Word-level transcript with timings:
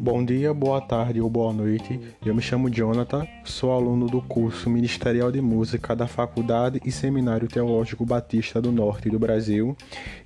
Bom 0.00 0.24
dia, 0.24 0.54
boa 0.54 0.80
tarde 0.80 1.20
ou 1.20 1.28
boa 1.28 1.52
noite. 1.52 2.00
Eu 2.24 2.34
me 2.34 2.40
chamo 2.40 2.70
Jonathan, 2.70 3.26
sou 3.44 3.72
aluno 3.72 4.06
do 4.06 4.22
curso 4.22 4.70
Ministerial 4.70 5.30
de 5.30 5.40
Música 5.40 5.94
da 5.94 6.06
Faculdade 6.06 6.80
e 6.84 6.90
Seminário 6.90 7.46
Teológico 7.46 8.06
Batista 8.06 8.60
do 8.60 8.72
Norte 8.72 9.10
do 9.10 9.18
Brasil 9.18 9.76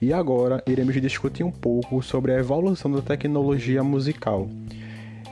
e 0.00 0.12
agora 0.12 0.62
iremos 0.68 0.94
discutir 1.00 1.42
um 1.42 1.50
pouco 1.50 2.00
sobre 2.00 2.32
a 2.32 2.38
evolução 2.38 2.92
da 2.92 3.02
tecnologia 3.02 3.82
musical. 3.82 4.48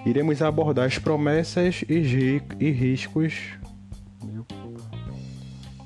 Iremos 0.04 0.42
abordar 0.42 0.86
as 0.86 0.98
promessas 0.98 1.84
e 1.88 2.70
riscos. 2.70 3.52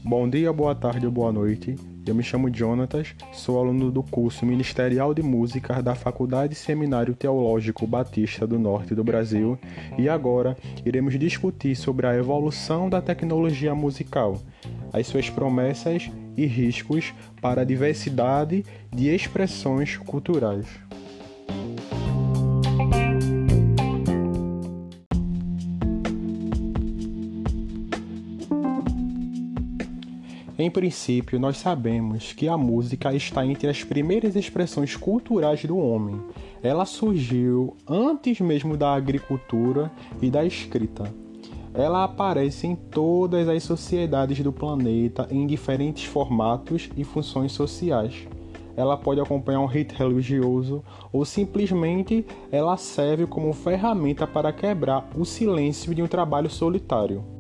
Bom 0.03 0.29
dia, 0.29 0.53
boa 0.53 0.75
tarde 0.75 1.05
ou 1.05 1.13
boa 1.13 1.31
noite. 1.31 1.94
Eu 2.07 2.15
me 2.15 2.23
chamo 2.23 2.55
Jonatas, 2.55 3.15
sou 3.33 3.59
aluno 3.59 3.91
do 3.91 4.03
curso 4.03 4.45
Ministerial 4.45 5.15
de 5.15 5.23
Música 5.23 5.83
da 5.83 5.95
Faculdade 5.95 6.55
Seminário 6.55 7.15
Teológico 7.15 7.87
Batista 7.87 8.47
do 8.47 8.59
Norte 8.59 8.95
do 8.95 9.03
Brasil 9.03 9.59
e 9.97 10.07
agora 10.07 10.55
iremos 10.85 11.19
discutir 11.19 11.75
sobre 11.75 12.07
a 12.07 12.15
evolução 12.15 12.91
da 12.91 13.01
tecnologia 13.01 13.75
musical, 13.75 14.39
as 14.93 15.07
suas 15.07 15.31
promessas 15.31 16.11
e 16.37 16.45
riscos 16.45 17.15
para 17.41 17.63
a 17.63 17.65
diversidade 17.65 18.67
de 18.95 19.09
expressões 19.09 19.97
culturais. 19.97 20.67
Em 30.65 30.71
princípio, 30.71 31.39
nós 31.39 31.59
sabemos 31.59 32.33
que 32.33 32.49
a 32.49 32.57
música 32.57 33.15
está 33.15 33.45
entre 33.45 33.69
as 33.69 33.85
primeiras 33.85 34.35
expressões 34.35 34.97
culturais 34.97 35.63
do 35.67 35.77
homem. 35.77 36.19
Ela 36.63 36.87
surgiu 36.87 37.77
antes 37.87 38.41
mesmo 38.41 38.75
da 38.75 38.95
agricultura 38.95 39.93
e 40.23 40.31
da 40.31 40.43
escrita. 40.43 41.05
Ela 41.75 42.05
aparece 42.05 42.67
em 42.67 42.75
todas 42.75 43.47
as 43.47 43.63
sociedades 43.63 44.41
do 44.41 44.51
planeta 44.51 45.29
em 45.31 45.47
diferentes 45.47 46.07
formatos 46.07 46.89
e 46.97 47.05
funções 47.05 47.53
sociais. 47.53 48.27
Ela 48.75 48.97
pode 48.97 49.21
acompanhar 49.21 49.61
um 49.61 49.67
rito 49.67 49.95
religioso 49.95 50.83
ou 51.13 51.27
simplesmente 51.27 52.25
ela 52.51 52.79
serve 52.79 53.27
como 53.27 53.53
ferramenta 53.53 54.27
para 54.27 54.51
quebrar 54.51 55.11
o 55.15 55.27
silêncio 55.27 55.95
de 55.95 56.03
um 56.03 56.09
trabalho 56.09 56.49
solitário. 56.49 57.34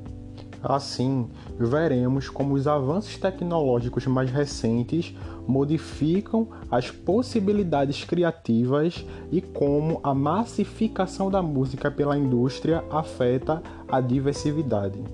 Assim, 0.66 1.28
veremos 1.58 2.30
como 2.30 2.54
os 2.54 2.66
avanços 2.66 3.18
tecnológicos 3.18 4.06
mais 4.06 4.30
recentes 4.30 5.14
modificam 5.46 6.48
as 6.70 6.90
possibilidades 6.90 8.02
criativas 8.02 9.04
e 9.30 9.42
como 9.42 10.00
a 10.02 10.14
massificação 10.14 11.30
da 11.30 11.42
música 11.42 11.90
pela 11.90 12.16
indústria 12.16 12.82
afeta 12.90 13.62
a 13.86 14.00
diversidade. 14.00 15.04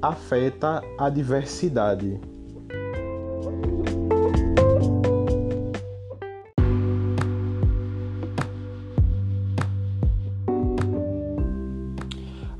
Afeta 0.00 0.82
a 0.98 1.10
diversidade. 1.10 2.18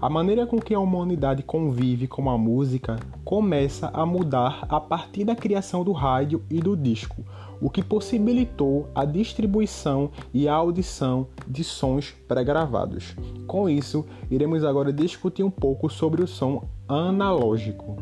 A 0.07 0.09
maneira 0.09 0.47
com 0.47 0.61
que 0.61 0.73
a 0.73 0.79
humanidade 0.79 1.43
convive 1.43 2.07
com 2.07 2.31
a 2.31 2.39
música 2.39 2.95
começa 3.25 3.91
a 3.93 4.07
mudar 4.07 4.65
a 4.69 4.79
partir 4.79 5.25
da 5.25 5.35
criação 5.35 5.83
do 5.83 5.91
rádio 5.91 6.45
e 6.49 6.61
do 6.61 6.77
disco, 6.77 7.25
o 7.61 7.69
que 7.69 7.83
possibilitou 7.83 8.89
a 8.95 9.05
distribuição 9.05 10.13
e 10.33 10.47
a 10.47 10.55
audição 10.55 11.27
de 11.45 11.65
sons 11.65 12.15
pré-gravados. 12.29 13.17
Com 13.49 13.69
isso, 13.69 14.07
iremos 14.31 14.63
agora 14.63 14.93
discutir 14.93 15.43
um 15.43 15.51
pouco 15.51 15.91
sobre 15.91 16.23
o 16.23 16.29
som 16.29 16.63
analógico. 16.89 17.97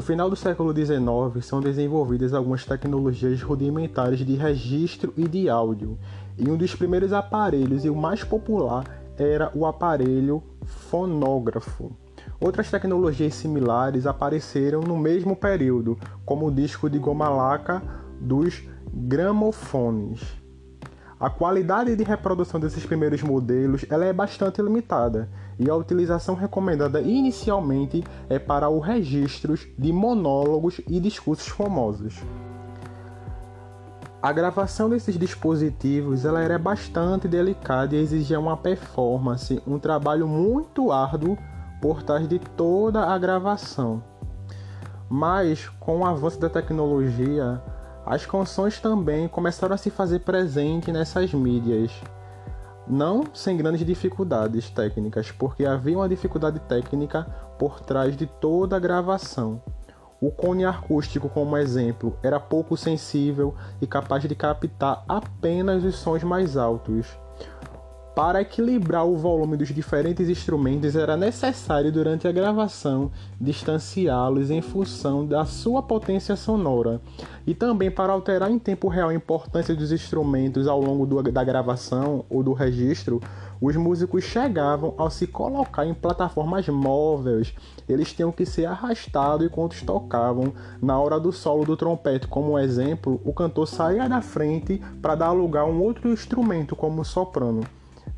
No 0.00 0.06
final 0.06 0.30
do 0.30 0.34
século 0.34 0.74
XIX, 0.74 1.44
são 1.44 1.60
desenvolvidas 1.60 2.32
algumas 2.32 2.64
tecnologias 2.64 3.42
rudimentares 3.42 4.20
de 4.20 4.34
registro 4.34 5.12
e 5.14 5.28
de 5.28 5.46
áudio, 5.46 5.98
e 6.38 6.48
um 6.48 6.56
dos 6.56 6.74
primeiros 6.74 7.12
aparelhos 7.12 7.84
e 7.84 7.90
o 7.90 7.94
mais 7.94 8.24
popular 8.24 8.82
era 9.18 9.52
o 9.54 9.66
aparelho 9.66 10.42
fonógrafo. 10.64 11.92
Outras 12.40 12.70
tecnologias 12.70 13.34
similares 13.34 14.06
apareceram 14.06 14.80
no 14.80 14.96
mesmo 14.96 15.36
período, 15.36 15.98
como 16.24 16.46
o 16.46 16.50
disco 16.50 16.88
de 16.88 16.98
goma 16.98 17.28
laca 17.28 17.82
dos 18.18 18.66
gramofones. 18.90 20.39
A 21.20 21.28
qualidade 21.28 21.94
de 21.94 22.02
reprodução 22.02 22.58
desses 22.58 22.86
primeiros 22.86 23.22
modelos 23.22 23.84
ela 23.90 24.06
é 24.06 24.12
bastante 24.12 24.62
limitada 24.62 25.28
e 25.58 25.68
a 25.68 25.76
utilização 25.76 26.34
recomendada 26.34 26.98
inicialmente 26.98 28.02
é 28.30 28.38
para 28.38 28.70
os 28.70 28.82
registros 28.82 29.68
de 29.78 29.92
monólogos 29.92 30.80
e 30.88 30.98
discursos 30.98 31.48
famosos. 31.48 32.22
A 34.22 34.32
gravação 34.32 34.88
desses 34.88 35.18
dispositivos 35.18 36.24
ela 36.24 36.40
era 36.40 36.58
bastante 36.58 37.28
delicada 37.28 37.94
e 37.94 37.98
exigia 37.98 38.40
uma 38.40 38.56
performance, 38.56 39.62
um 39.66 39.78
trabalho 39.78 40.26
muito 40.26 40.90
árduo 40.90 41.36
por 41.82 42.02
trás 42.02 42.26
de 42.26 42.38
toda 42.38 43.04
a 43.04 43.18
gravação. 43.18 44.02
Mas 45.06 45.68
com 45.80 45.98
o 45.98 46.06
avanço 46.06 46.40
da 46.40 46.48
tecnologia, 46.48 47.62
as 48.04 48.26
canções 48.26 48.80
também 48.80 49.28
começaram 49.28 49.74
a 49.74 49.78
se 49.78 49.90
fazer 49.90 50.20
presente 50.20 50.90
nessas 50.90 51.32
mídias, 51.32 51.92
não 52.86 53.24
sem 53.32 53.56
grandes 53.56 53.86
dificuldades 53.86 54.68
técnicas, 54.70 55.30
porque 55.30 55.64
havia 55.64 55.96
uma 55.96 56.08
dificuldade 56.08 56.58
técnica 56.60 57.24
por 57.58 57.80
trás 57.80 58.16
de 58.16 58.26
toda 58.26 58.76
a 58.76 58.80
gravação. 58.80 59.62
O 60.20 60.30
cone 60.30 60.64
acústico, 60.64 61.28
como 61.28 61.56
exemplo, 61.56 62.18
era 62.22 62.38
pouco 62.38 62.76
sensível 62.76 63.54
e 63.80 63.86
capaz 63.86 64.22
de 64.22 64.34
captar 64.34 65.04
apenas 65.08 65.82
os 65.82 65.96
sons 65.96 66.22
mais 66.22 66.56
altos. 66.56 67.06
Para 68.14 68.40
equilibrar 68.40 69.06
o 69.06 69.16
volume 69.16 69.56
dos 69.56 69.68
diferentes 69.68 70.28
instrumentos, 70.28 70.96
era 70.96 71.16
necessário, 71.16 71.92
durante 71.92 72.26
a 72.26 72.32
gravação, 72.32 73.12
distanciá-los 73.40 74.50
em 74.50 74.60
função 74.60 75.24
da 75.24 75.44
sua 75.44 75.80
potência 75.80 76.34
sonora. 76.34 77.00
E 77.46 77.54
também 77.54 77.88
para 77.88 78.12
alterar 78.12 78.50
em 78.50 78.58
tempo 78.58 78.88
real 78.88 79.10
a 79.10 79.14
importância 79.14 79.76
dos 79.76 79.92
instrumentos 79.92 80.66
ao 80.66 80.80
longo 80.80 81.06
do, 81.06 81.22
da 81.22 81.44
gravação 81.44 82.24
ou 82.28 82.42
do 82.42 82.52
registro, 82.52 83.20
os 83.60 83.76
músicos 83.76 84.24
chegavam 84.24 84.92
ao 84.98 85.08
se 85.08 85.28
colocar 85.28 85.86
em 85.86 85.94
plataformas 85.94 86.68
móveis, 86.68 87.54
eles 87.88 88.12
tinham 88.12 88.32
que 88.32 88.44
ser 88.44 88.66
arrastados 88.66 89.46
enquanto 89.46 89.84
tocavam. 89.84 90.52
Na 90.82 90.98
hora 90.98 91.20
do 91.20 91.30
solo 91.30 91.64
do 91.64 91.76
trompete, 91.76 92.26
como 92.26 92.58
exemplo, 92.58 93.20
o 93.24 93.32
cantor 93.32 93.68
saía 93.68 94.08
da 94.08 94.20
frente 94.20 94.82
para 95.00 95.14
dar 95.14 95.30
lugar 95.30 95.62
a 95.62 95.66
um 95.66 95.80
outro 95.80 96.10
instrumento, 96.10 96.74
como 96.74 97.02
o 97.02 97.04
soprano. 97.04 97.62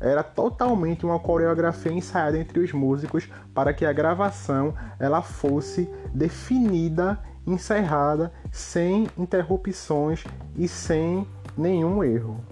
Era 0.03 0.21
totalmente 0.21 1.05
uma 1.05 1.17
coreografia 1.17 1.93
ensaiada 1.93 2.37
entre 2.37 2.59
os 2.59 2.73
músicos 2.73 3.29
para 3.53 3.73
que 3.73 3.85
a 3.85 3.93
gravação 3.93 4.73
ela 4.99 5.21
fosse 5.21 5.89
definida, 6.13 7.17
encerrada, 7.47 8.29
sem 8.51 9.07
interrupções 9.17 10.25
e 10.57 10.67
sem 10.67 11.25
nenhum 11.57 12.03
erro. 12.03 12.43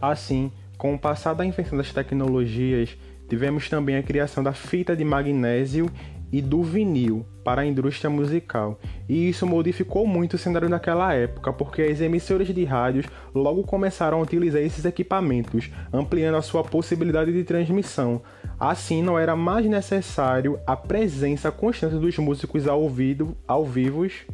Assim, 0.00 0.50
com 0.76 0.92
o 0.92 0.98
passar 0.98 1.34
da 1.34 1.46
invenção 1.46 1.78
das 1.78 1.92
tecnologias, 1.92 2.98
tivemos 3.28 3.68
também 3.68 3.96
a 3.96 4.02
criação 4.02 4.42
da 4.42 4.52
fita 4.52 4.96
de 4.96 5.04
magnésio 5.04 5.88
e 6.32 6.40
do 6.40 6.62
vinil 6.62 7.26
para 7.44 7.62
a 7.62 7.66
indústria 7.66 8.08
musical. 8.08 8.80
E 9.08 9.28
isso 9.28 9.46
modificou 9.46 10.06
muito 10.06 10.34
o 10.34 10.38
cenário 10.38 10.68
daquela 10.68 11.12
época, 11.12 11.52
porque 11.52 11.82
as 11.82 12.00
emissoras 12.00 12.48
de 12.48 12.64
rádios 12.64 13.06
logo 13.34 13.62
começaram 13.64 14.18
a 14.18 14.22
utilizar 14.22 14.62
esses 14.62 14.84
equipamentos, 14.84 15.70
ampliando 15.92 16.36
a 16.36 16.42
sua 16.42 16.64
possibilidade 16.64 17.32
de 17.32 17.44
transmissão. 17.44 18.22
Assim, 18.58 19.02
não 19.02 19.18
era 19.18 19.36
mais 19.36 19.66
necessário 19.66 20.58
a 20.66 20.76
presença 20.76 21.50
constante 21.50 21.96
dos 21.96 22.16
músicos 22.18 22.66
ao, 22.66 22.80
ouvido, 22.80 23.36
ao 23.46 23.66
vivos 23.66 24.24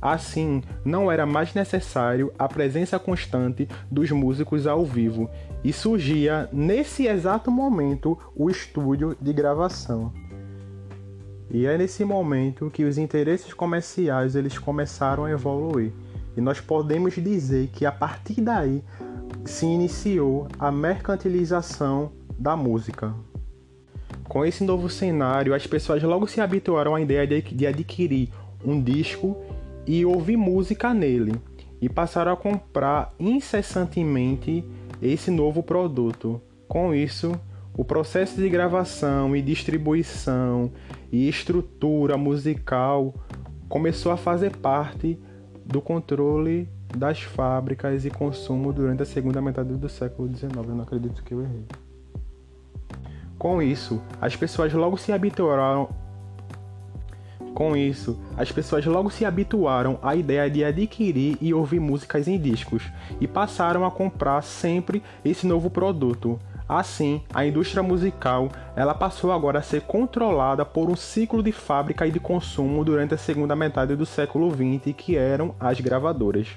Assim, 0.00 0.62
não 0.84 1.10
era 1.10 1.26
mais 1.26 1.54
necessário 1.54 2.32
a 2.38 2.48
presença 2.48 2.98
constante 2.98 3.68
dos 3.90 4.10
músicos 4.10 4.66
ao 4.66 4.84
vivo 4.84 5.28
e 5.64 5.72
surgia 5.72 6.48
nesse 6.52 7.06
exato 7.06 7.50
momento 7.50 8.16
o 8.36 8.48
estúdio 8.48 9.16
de 9.20 9.32
gravação. 9.32 10.12
E 11.50 11.66
é 11.66 11.78
nesse 11.78 12.04
momento 12.04 12.70
que 12.70 12.84
os 12.84 12.98
interesses 12.98 13.54
comerciais 13.54 14.36
eles 14.36 14.58
começaram 14.58 15.24
a 15.24 15.30
evoluir. 15.30 15.92
E 16.36 16.40
nós 16.40 16.60
podemos 16.60 17.14
dizer 17.14 17.68
que 17.68 17.86
a 17.86 17.92
partir 17.92 18.40
daí 18.40 18.82
se 19.44 19.66
iniciou 19.66 20.46
a 20.58 20.70
mercantilização 20.70 22.12
da 22.38 22.56
música. 22.56 23.14
Com 24.28 24.44
esse 24.44 24.62
novo 24.62 24.90
cenário, 24.90 25.54
as 25.54 25.66
pessoas 25.66 26.02
logo 26.02 26.26
se 26.26 26.40
habituaram 26.40 26.94
à 26.94 27.00
ideia 27.00 27.26
de 27.26 27.66
adquirir 27.66 28.28
um 28.64 28.80
disco 28.80 29.36
e 29.86 30.04
ouvir 30.04 30.36
música 30.36 30.92
nele, 30.92 31.34
e 31.80 31.88
passaram 31.88 32.32
a 32.32 32.36
comprar 32.36 33.14
incessantemente 33.18 34.62
esse 35.00 35.30
novo 35.30 35.62
produto. 35.62 36.40
Com 36.68 36.94
isso, 36.94 37.32
o 37.78 37.84
processo 37.84 38.40
de 38.40 38.48
gravação 38.48 39.36
e 39.36 39.40
distribuição 39.40 40.72
e 41.12 41.28
estrutura 41.28 42.16
musical 42.16 43.14
começou 43.68 44.10
a 44.10 44.16
fazer 44.16 44.56
parte 44.56 45.16
do 45.64 45.80
controle 45.80 46.68
das 46.96 47.22
fábricas 47.22 48.04
e 48.04 48.10
consumo 48.10 48.72
durante 48.72 49.04
a 49.04 49.06
segunda 49.06 49.40
metade 49.40 49.76
do 49.76 49.88
século 49.88 50.28
XIX. 50.28 50.52
Eu 50.56 50.74
não 50.74 50.82
acredito 50.82 51.22
que 51.22 51.32
eu 51.32 51.40
errei. 51.40 51.66
Com 53.38 53.62
isso, 53.62 54.02
as 54.20 54.34
pessoas 54.34 54.72
logo 54.72 54.96
se 54.96 55.12
habituaram 55.12 55.88
com 57.54 57.76
isso, 57.76 58.20
as 58.36 58.50
pessoas 58.50 58.84
logo 58.86 59.08
se 59.08 59.24
habituaram 59.24 60.00
à 60.02 60.16
ideia 60.16 60.50
de 60.50 60.64
adquirir 60.64 61.38
e 61.40 61.54
ouvir 61.54 61.78
músicas 61.78 62.26
em 62.26 62.40
discos 62.40 62.82
e 63.20 63.28
passaram 63.28 63.84
a 63.86 63.90
comprar 63.90 64.42
sempre 64.42 65.00
esse 65.24 65.46
novo 65.46 65.70
produto. 65.70 66.40
Assim, 66.68 67.22
a 67.32 67.46
indústria 67.46 67.82
musical 67.82 68.50
ela 68.76 68.94
passou 68.94 69.32
agora 69.32 69.60
a 69.60 69.62
ser 69.62 69.82
controlada 69.82 70.66
por 70.66 70.90
um 70.90 70.96
ciclo 70.96 71.42
de 71.42 71.50
fábrica 71.50 72.06
e 72.06 72.10
de 72.10 72.20
consumo 72.20 72.84
durante 72.84 73.14
a 73.14 73.18
segunda 73.18 73.56
metade 73.56 73.96
do 73.96 74.04
século 74.04 74.50
XX, 74.50 74.94
que 74.94 75.16
eram 75.16 75.54
as 75.58 75.80
gravadoras. 75.80 76.48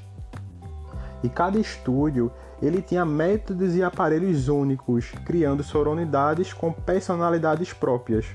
E 1.23 1.29
cada 1.29 1.57
estúdio 1.57 2.29
ele 2.61 2.81
tinha 2.81 3.05
métodos 3.05 3.75
e 3.75 3.81
aparelhos 3.81 4.49
únicos, 4.49 5.11
criando 5.25 5.63
sonoridades 5.63 6.51
com 6.51 6.73
personalidades 6.73 7.71
próprias. 7.71 8.25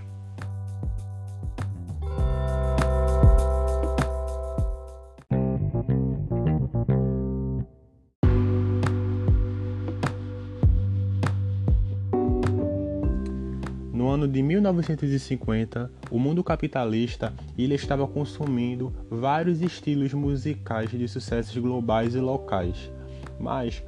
Ano 14.26 14.32
de 14.32 14.42
1950, 14.42 15.90
o 16.10 16.18
mundo 16.18 16.42
capitalista 16.42 17.32
ele 17.56 17.74
estava 17.74 18.06
consumindo 18.06 18.92
vários 19.08 19.62
estilos 19.62 20.12
musicais 20.12 20.90
de 20.90 21.06
sucessos 21.06 21.56
globais 21.56 22.14
e 22.14 22.18
locais. 22.18 22.90
Mas 23.38 23.82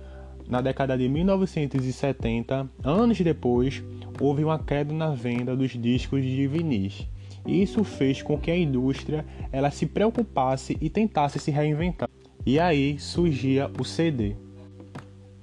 na 0.48 0.60
década 0.60 0.96
de 0.96 1.08
1970, 1.08 2.70
anos 2.84 3.20
depois, 3.20 3.82
houve 4.20 4.44
uma 4.44 4.58
queda 4.58 4.94
na 4.94 5.10
venda 5.10 5.56
dos 5.56 5.72
discos 5.72 6.22
de 6.22 6.46
vinis. 6.46 7.06
Isso 7.46 7.82
fez 7.82 8.22
com 8.22 8.38
que 8.38 8.50
a 8.50 8.56
indústria 8.56 9.26
ela 9.50 9.70
se 9.70 9.86
preocupasse 9.86 10.78
e 10.80 10.88
tentasse 10.88 11.38
se 11.38 11.50
reinventar. 11.50 12.08
E 12.46 12.60
aí 12.60 12.98
surgia 12.98 13.70
o 13.78 13.84
CD. 13.84 14.36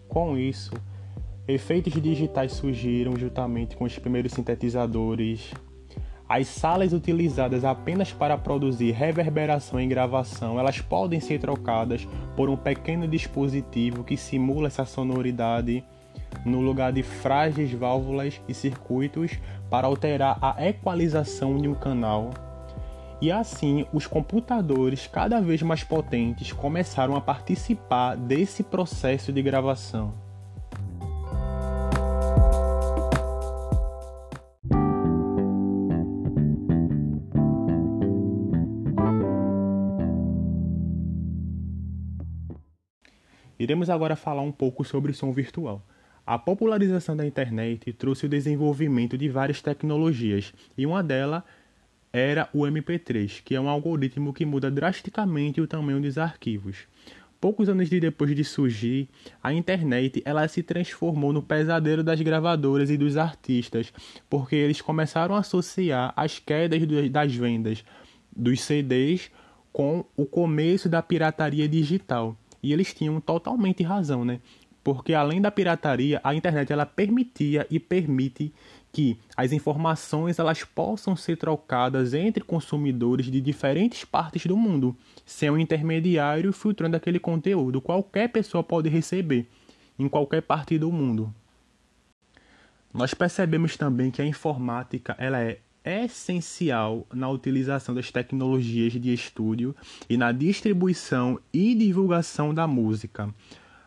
Com 0.07 0.37
isso, 0.37 0.71
Efeitos 1.47 1.93
digitais 2.01 2.53
surgiram 2.53 3.15
juntamente 3.15 3.77
com 3.77 3.83
os 3.83 3.99
primeiros 3.99 4.31
sintetizadores. 4.31 5.53
As 6.27 6.47
salas 6.47 6.91
utilizadas 6.91 7.63
apenas 7.63 8.11
para 8.11 8.35
produzir 8.35 8.93
reverberação 8.93 9.79
em 9.79 9.87
gravação, 9.87 10.59
elas 10.59 10.81
podem 10.81 11.19
ser 11.19 11.39
trocadas 11.39 12.07
por 12.35 12.49
um 12.49 12.57
pequeno 12.57 13.07
dispositivo 13.07 14.03
que 14.03 14.17
simula 14.17 14.67
essa 14.67 14.85
sonoridade 14.85 15.83
no 16.43 16.61
lugar 16.61 16.91
de 16.91 17.03
frágeis 17.03 17.71
válvulas 17.71 18.41
e 18.47 18.53
circuitos 18.53 19.39
para 19.69 19.85
alterar 19.85 20.39
a 20.41 20.67
equalização 20.67 21.57
de 21.57 21.67
um 21.67 21.75
canal. 21.75 22.31
E 23.21 23.31
assim, 23.31 23.85
os 23.93 24.07
computadores 24.07 25.05
cada 25.05 25.39
vez 25.39 25.61
mais 25.61 25.83
potentes 25.83 26.51
começaram 26.51 27.15
a 27.15 27.21
participar 27.21 28.15
desse 28.15 28.63
processo 28.63 29.31
de 29.31 29.43
gravação. 29.43 30.24
Iremos 43.65 43.89
agora 43.89 44.15
falar 44.15 44.43
um 44.43 44.51
pouco 44.51 44.85
sobre 44.85 45.11
som 45.11 45.31
virtual. 45.31 45.83
A 46.23 46.37
popularização 46.37 47.17
da 47.17 47.25
internet 47.25 47.91
trouxe 47.93 48.27
o 48.27 48.29
desenvolvimento 48.29 49.17
de 49.17 49.27
várias 49.27 49.59
tecnologias, 49.59 50.53
e 50.77 50.85
uma 50.85 51.01
delas 51.01 51.41
era 52.13 52.47
o 52.53 52.59
MP3, 52.59 53.41
que 53.43 53.55
é 53.55 53.59
um 53.59 53.67
algoritmo 53.67 54.31
que 54.31 54.45
muda 54.45 54.69
drasticamente 54.69 55.59
o 55.61 55.65
tamanho 55.65 55.99
dos 55.99 56.15
arquivos. 56.19 56.87
Poucos 57.41 57.67
anos 57.67 57.89
de 57.89 57.99
depois 57.99 58.35
de 58.35 58.43
surgir, 58.43 59.09
a 59.41 59.51
internet 59.51 60.21
ela 60.25 60.47
se 60.47 60.61
transformou 60.61 61.33
no 61.33 61.41
pesadelo 61.41 62.03
das 62.03 62.21
gravadoras 62.21 62.91
e 62.91 62.97
dos 62.97 63.17
artistas, 63.17 63.91
porque 64.29 64.55
eles 64.55 64.79
começaram 64.79 65.33
a 65.33 65.39
associar 65.39 66.13
as 66.15 66.37
quedas 66.37 66.83
das 67.09 67.35
vendas 67.35 67.83
dos 68.31 68.61
CDs 68.61 69.31
com 69.73 70.05
o 70.15 70.27
começo 70.27 70.87
da 70.87 71.01
pirataria 71.01 71.67
digital. 71.67 72.37
E 72.65 72.73
eles 72.73 72.95
tinham 72.95 73.21
totalmente 73.21 73.83
razão, 73.83 74.25
né? 74.25 74.39
Porque 74.83 75.13
além 75.13 75.39
da 75.39 75.51
pirataria, 75.51 76.19
a 76.23 76.33
internet 76.33 76.73
ela 76.73 76.83
permitia 76.83 77.67
e 77.69 77.79
permite 77.79 78.51
que 78.91 79.19
as 79.37 79.51
informações 79.51 80.39
elas 80.39 80.63
possam 80.63 81.15
ser 81.15 81.37
trocadas 81.37 82.15
entre 82.15 82.43
consumidores 82.43 83.27
de 83.27 83.39
diferentes 83.39 84.03
partes 84.03 84.47
do 84.47 84.57
mundo, 84.57 84.97
sem 85.23 85.47
um 85.47 85.59
intermediário 85.59 86.51
filtrando 86.51 86.97
aquele 86.97 87.19
conteúdo. 87.19 87.79
Qualquer 87.79 88.29
pessoa 88.29 88.63
pode 88.63 88.89
receber 88.89 89.47
em 89.99 90.09
qualquer 90.09 90.41
parte 90.41 90.75
do 90.79 90.91
mundo. 90.91 91.31
Nós 92.91 93.13
percebemos 93.13 93.77
também 93.77 94.09
que 94.09 94.23
a 94.23 94.25
informática 94.25 95.15
ela 95.19 95.39
é 95.39 95.59
essencial 95.85 97.05
na 97.13 97.29
utilização 97.29 97.93
das 97.93 98.11
tecnologias 98.11 98.93
de 98.93 99.13
estúdio 99.13 99.75
e 100.09 100.17
na 100.17 100.31
distribuição 100.31 101.39
e 101.53 101.75
divulgação 101.75 102.53
da 102.53 102.65
música. 102.65 103.33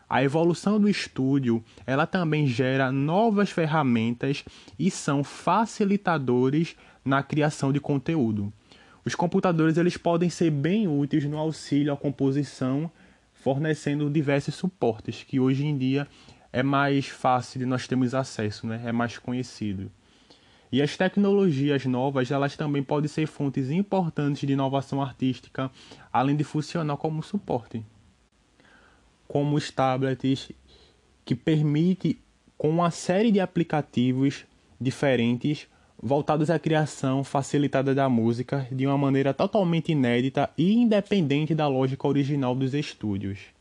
A 0.09 0.23
evolução 0.23 0.79
do 0.79 0.89
estúdio, 0.89 1.63
ela 1.85 2.07
também 2.07 2.47
gera 2.47 2.91
novas 2.91 3.51
ferramentas 3.51 4.43
e 4.79 4.89
são 4.89 5.23
facilitadores 5.23 6.75
na 7.05 7.21
criação 7.21 7.71
de 7.71 7.79
conteúdo. 7.79 8.51
Os 9.05 9.13
computadores 9.13 9.77
eles 9.77 9.97
podem 9.97 10.29
ser 10.29 10.49
bem 10.49 10.87
úteis 10.87 11.25
no 11.25 11.37
auxílio 11.37 11.93
à 11.93 11.97
composição, 11.97 12.89
fornecendo 13.33 14.09
diversos 14.09 14.55
suportes 14.55 15.23
que 15.23 15.39
hoje 15.39 15.65
em 15.65 15.77
dia 15.77 16.07
é 16.51 16.63
mais 16.63 17.07
fácil 17.07 17.59
de 17.59 17.65
nós 17.65 17.87
termos 17.87 18.15
acesso, 18.15 18.65
né? 18.65 18.81
é 18.85 18.91
mais 18.91 19.17
conhecido. 19.17 19.91
E 20.71 20.81
as 20.81 20.95
tecnologias 20.95 21.85
novas, 21.85 22.29
elas 22.29 22.55
também 22.55 22.83
podem 22.83 23.07
ser 23.07 23.25
fontes 23.25 23.71
importantes 23.71 24.45
de 24.45 24.53
inovação 24.53 25.01
artística, 25.01 25.71
além 26.13 26.35
de 26.35 26.43
funcionar 26.43 26.97
como 26.97 27.23
suporte. 27.23 27.83
Como 29.27 29.55
os 29.55 29.71
tablets, 29.71 30.51
que 31.25 31.35
permite 31.35 32.19
com 32.57 32.69
uma 32.69 32.91
série 32.91 33.31
de 33.31 33.39
aplicativos 33.39 34.45
diferentes 34.79 35.67
voltados 36.01 36.49
à 36.49 36.57
criação 36.57 37.23
facilitada 37.23 37.93
da 37.93 38.07
música 38.07 38.67
de 38.71 38.85
uma 38.85 38.97
maneira 38.97 39.33
totalmente 39.33 39.91
inédita 39.91 40.49
e 40.57 40.73
independente 40.73 41.53
da 41.53 41.67
lógica 41.67 42.07
original 42.07 42.55
dos 42.55 42.73
estúdios. 42.73 43.58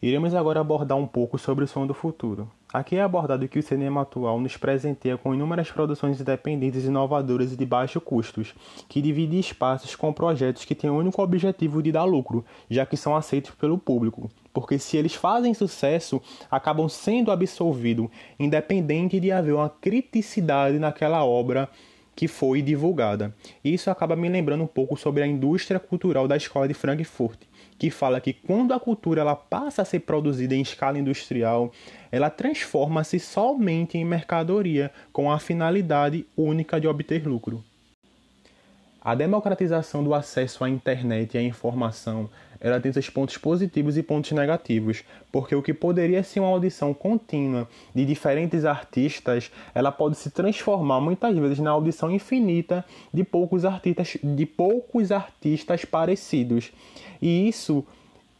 Iremos 0.00 0.32
agora 0.32 0.60
abordar 0.60 0.96
um 0.96 1.08
pouco 1.08 1.36
sobre 1.38 1.64
o 1.64 1.66
som 1.66 1.84
do 1.84 1.92
futuro. 1.92 2.48
Aqui 2.72 2.94
é 2.94 3.02
abordado 3.02 3.48
que 3.48 3.58
o 3.58 3.62
cinema 3.62 4.02
atual 4.02 4.40
nos 4.40 4.56
presenteia 4.56 5.18
com 5.18 5.34
inúmeras 5.34 5.72
produções 5.72 6.20
independentes, 6.20 6.84
inovadoras 6.84 7.52
e 7.52 7.56
de 7.56 7.66
baixo 7.66 8.00
custos, 8.00 8.54
que 8.88 9.02
dividem 9.02 9.40
espaços 9.40 9.96
com 9.96 10.12
projetos 10.12 10.64
que 10.64 10.76
têm 10.76 10.88
o 10.88 10.96
único 10.96 11.20
objetivo 11.20 11.82
de 11.82 11.90
dar 11.90 12.04
lucro, 12.04 12.44
já 12.70 12.86
que 12.86 12.96
são 12.96 13.16
aceitos 13.16 13.50
pelo 13.56 13.76
público. 13.76 14.30
Porque 14.54 14.78
se 14.78 14.96
eles 14.96 15.16
fazem 15.16 15.52
sucesso, 15.52 16.22
acabam 16.48 16.88
sendo 16.88 17.32
absolvidos, 17.32 18.08
independente 18.38 19.18
de 19.18 19.32
haver 19.32 19.54
uma 19.54 19.68
criticidade 19.68 20.78
naquela 20.78 21.24
obra 21.24 21.68
que 22.14 22.28
foi 22.28 22.62
divulgada. 22.62 23.34
Isso 23.64 23.90
acaba 23.90 24.14
me 24.14 24.28
lembrando 24.28 24.62
um 24.62 24.68
pouco 24.68 24.96
sobre 24.96 25.24
a 25.24 25.26
indústria 25.26 25.80
cultural 25.80 26.28
da 26.28 26.36
escola 26.36 26.68
de 26.68 26.74
Frankfurt, 26.74 27.47
que 27.78 27.90
fala 27.90 28.20
que 28.20 28.32
quando 28.32 28.74
a 28.74 28.80
cultura 28.80 29.20
ela 29.20 29.36
passa 29.36 29.82
a 29.82 29.84
ser 29.84 30.00
produzida 30.00 30.54
em 30.54 30.62
escala 30.62 30.98
industrial, 30.98 31.70
ela 32.10 32.28
transforma-se 32.28 33.20
somente 33.20 33.96
em 33.96 34.04
mercadoria 34.04 34.90
com 35.12 35.30
a 35.30 35.38
finalidade 35.38 36.26
única 36.36 36.80
de 36.80 36.88
obter 36.88 37.26
lucro. 37.26 37.62
A 39.08 39.14
democratização 39.14 40.04
do 40.04 40.12
acesso 40.12 40.62
à 40.62 40.68
internet 40.68 41.32
e 41.32 41.38
à 41.38 41.42
informação 41.42 42.28
ela 42.60 42.78
tem 42.78 42.92
seus 42.92 43.08
pontos 43.08 43.38
positivos 43.38 43.96
e 43.96 44.02
pontos 44.02 44.32
negativos, 44.32 45.02
porque 45.32 45.54
o 45.54 45.62
que 45.62 45.72
poderia 45.72 46.22
ser 46.22 46.40
uma 46.40 46.50
audição 46.50 46.92
contínua 46.92 47.66
de 47.94 48.04
diferentes 48.04 48.66
artistas, 48.66 49.50
ela 49.74 49.90
pode 49.90 50.18
se 50.18 50.28
transformar 50.30 51.00
muitas 51.00 51.34
vezes 51.34 51.58
na 51.58 51.70
audição 51.70 52.10
infinita 52.10 52.84
de 53.10 53.24
poucos 53.24 53.64
artistas, 53.64 54.18
de 54.22 54.44
poucos 54.44 55.10
artistas 55.10 55.86
parecidos. 55.86 56.70
E 57.22 57.48
isso 57.48 57.86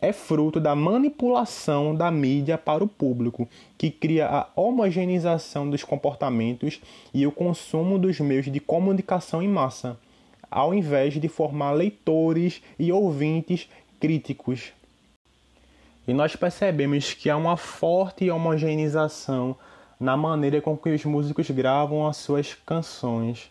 é 0.03 0.13
fruto 0.13 0.61
da 0.61 0.75
manipulação 0.75 1.95
da 1.95 2.11
mídia 2.11 2.59
para 2.59 2.85
o 2.85 2.89
público, 2.89 3.49
que 3.79 3.91
cria 3.91 4.27
a 4.27 4.49
homogeneização 4.55 5.71
dos 5.71 5.83
comportamentos 5.83 6.79
e 7.15 7.27
o 7.27 7.33
consumo 7.33 7.99
dos 7.99 8.21
meios 8.21 8.53
de 8.53 8.61
comunicação 8.61 9.43
em 9.43 9.49
massa, 9.49 9.99
ao 10.51 10.75
invés 10.75 11.15
de 11.15 11.29
formar 11.29 11.73
leitores 11.73 12.63
e 12.79 12.93
ouvintes 12.93 13.69
críticos. 14.01 14.73
E 16.07 16.15
nós 16.15 16.35
percebemos 16.35 17.13
que 17.13 17.29
há 17.29 17.37
uma 17.37 17.57
forte 17.57 18.31
homogeneização 18.31 19.57
na 20.01 20.17
maneira 20.17 20.61
com 20.61 20.77
que 20.77 20.91
os 20.91 21.05
músicos 21.05 21.51
gravam 21.51 22.07
as 22.07 22.17
suas 22.17 22.55
canções. 22.55 23.51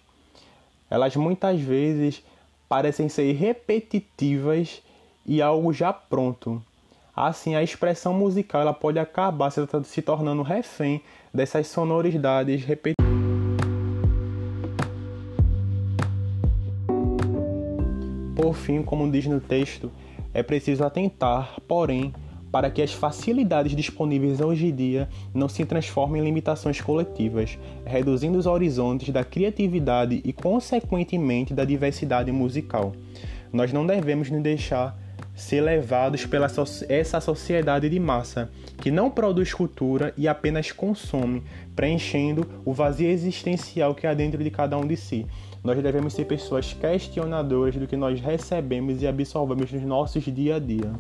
Elas 0.90 1.16
muitas 1.16 1.60
vezes 1.60 2.24
parecem 2.68 3.10
ser 3.10 3.32
repetitivas 3.34 4.82
e 5.26 5.42
algo 5.42 5.74
já 5.74 5.92
pronto. 5.92 6.62
Assim, 7.16 7.56
a 7.56 7.64
expressão 7.64 8.14
musical 8.14 8.62
ela 8.62 8.74
pode 8.74 9.00
acabar 9.00 9.52
se 9.52 10.02
tornando 10.02 10.44
refém 10.44 11.02
dessas 11.34 11.68
sonoridades 11.68 12.64
repetitivas. 12.64 13.07
Por 18.48 18.56
fim, 18.56 18.82
como 18.82 19.12
diz 19.12 19.26
no 19.26 19.42
texto, 19.42 19.92
é 20.34 20.42
preciso 20.42 20.86
atentar, 20.86 21.60
porém, 21.68 22.14
para 22.50 22.72
que 22.72 22.82
as 22.82 22.94
facilidades 22.94 23.76
disponíveis 23.76 24.40
hoje 24.40 24.68
em 24.68 24.74
dia 24.74 25.10
não 25.34 25.50
se 25.50 25.66
transformem 25.66 26.22
em 26.22 26.24
limitações 26.24 26.80
coletivas, 26.80 27.60
reduzindo 27.86 28.38
os 28.38 28.46
horizontes 28.46 29.10
da 29.10 29.22
criatividade 29.26 30.22
e, 30.24 30.32
consequentemente, 30.32 31.54
da 31.54 31.66
diversidade 31.66 32.32
musical. 32.32 32.94
Nós 33.52 33.74
não 33.74 33.86
devemos 33.86 34.32
nos 34.32 34.42
deixar 34.42 34.98
ser 35.36 35.60
levados 35.60 36.26
pela 36.26 36.48
so 36.48 36.64
essa 36.88 37.20
sociedade 37.20 37.90
de 37.90 38.00
massa 38.00 38.50
que 38.78 38.90
não 38.90 39.10
produz 39.12 39.54
cultura 39.54 40.14
e 40.16 40.26
apenas 40.26 40.72
consome, 40.72 41.44
preenchendo 41.76 42.48
o 42.64 42.72
vazio 42.72 43.10
existencial 43.10 43.94
que 43.94 44.08
há 44.08 44.14
dentro 44.14 44.42
de 44.42 44.50
cada 44.50 44.78
um 44.78 44.88
de 44.88 44.96
si. 44.96 45.28
Nós 45.64 45.82
devemos 45.82 46.14
ser 46.14 46.26
pessoas 46.26 46.74
questionadoras 46.74 47.76
do 47.76 47.88
que 47.88 47.98
nós 47.98 48.20
recebemos 48.20 49.02
e 49.02 49.08
absorvemos 49.08 49.72
nos 49.72 49.84
nossos 49.84 50.24
dia 50.24 50.56
a 50.56 50.60
dia. 50.60 50.92